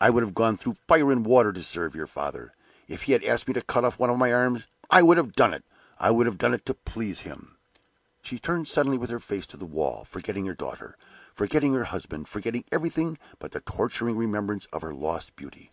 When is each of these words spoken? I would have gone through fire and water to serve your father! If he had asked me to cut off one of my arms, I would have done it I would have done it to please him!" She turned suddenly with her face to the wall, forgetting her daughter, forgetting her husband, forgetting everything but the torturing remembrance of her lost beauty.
I 0.00 0.08
would 0.08 0.22
have 0.22 0.36
gone 0.36 0.56
through 0.56 0.76
fire 0.86 1.10
and 1.10 1.26
water 1.26 1.52
to 1.52 1.60
serve 1.60 1.96
your 1.96 2.06
father! 2.06 2.54
If 2.86 3.02
he 3.02 3.12
had 3.12 3.24
asked 3.24 3.48
me 3.48 3.54
to 3.54 3.60
cut 3.60 3.84
off 3.84 3.98
one 3.98 4.08
of 4.08 4.16
my 4.16 4.32
arms, 4.32 4.68
I 4.88 5.02
would 5.02 5.16
have 5.16 5.32
done 5.32 5.52
it 5.52 5.64
I 5.98 6.12
would 6.12 6.26
have 6.26 6.38
done 6.38 6.54
it 6.54 6.64
to 6.66 6.74
please 6.74 7.22
him!" 7.22 7.56
She 8.22 8.38
turned 8.38 8.68
suddenly 8.68 8.98
with 8.98 9.10
her 9.10 9.18
face 9.18 9.48
to 9.48 9.56
the 9.56 9.66
wall, 9.66 10.04
forgetting 10.04 10.46
her 10.46 10.54
daughter, 10.54 10.96
forgetting 11.34 11.74
her 11.74 11.82
husband, 11.90 12.28
forgetting 12.28 12.62
everything 12.70 13.18
but 13.40 13.50
the 13.50 13.62
torturing 13.62 14.16
remembrance 14.16 14.66
of 14.66 14.82
her 14.82 14.94
lost 14.94 15.34
beauty. 15.34 15.72